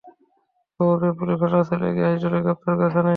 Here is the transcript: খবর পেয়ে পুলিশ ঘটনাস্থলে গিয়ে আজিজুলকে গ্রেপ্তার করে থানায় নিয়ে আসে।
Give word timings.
খবর 0.79 0.95
পেয়ে 0.99 1.17
পুলিশ 1.19 1.35
ঘটনাস্থলে 1.37 1.87
গিয়ে 1.95 2.07
আজিজুলকে 2.07 2.41
গ্রেপ্তার 2.41 2.73
করে 2.75 2.89
থানায় 2.93 2.97
নিয়ে 2.97 2.99
আসে। 3.01 3.09